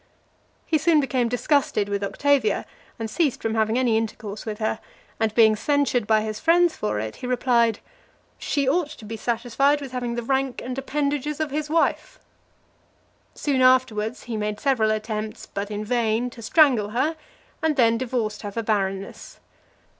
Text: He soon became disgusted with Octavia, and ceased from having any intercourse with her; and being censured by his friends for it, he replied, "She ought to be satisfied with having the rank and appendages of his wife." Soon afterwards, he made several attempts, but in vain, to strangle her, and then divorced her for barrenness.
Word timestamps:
He 0.65 0.79
soon 0.79 0.99
became 0.99 1.29
disgusted 1.29 1.87
with 1.87 2.03
Octavia, 2.03 2.65
and 2.97 3.07
ceased 3.07 3.39
from 3.39 3.53
having 3.53 3.77
any 3.77 3.97
intercourse 3.97 4.47
with 4.47 4.57
her; 4.57 4.79
and 5.19 5.31
being 5.35 5.55
censured 5.55 6.07
by 6.07 6.21
his 6.21 6.39
friends 6.39 6.75
for 6.75 6.99
it, 6.99 7.17
he 7.17 7.27
replied, 7.27 7.77
"She 8.39 8.67
ought 8.67 8.89
to 8.89 9.05
be 9.05 9.15
satisfied 9.15 9.79
with 9.79 9.91
having 9.91 10.15
the 10.15 10.23
rank 10.23 10.59
and 10.59 10.75
appendages 10.75 11.39
of 11.39 11.51
his 11.51 11.69
wife." 11.69 12.17
Soon 13.35 13.61
afterwards, 13.61 14.23
he 14.23 14.37
made 14.37 14.59
several 14.59 14.89
attempts, 14.89 15.45
but 15.45 15.69
in 15.69 15.85
vain, 15.85 16.31
to 16.31 16.41
strangle 16.41 16.89
her, 16.89 17.15
and 17.61 17.75
then 17.75 17.99
divorced 17.99 18.41
her 18.41 18.49
for 18.51 18.63
barrenness. 18.63 19.39